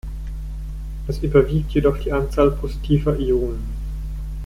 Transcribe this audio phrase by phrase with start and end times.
[1.07, 3.69] Es überwiegt jedoch die Anzahl positiver Ionen.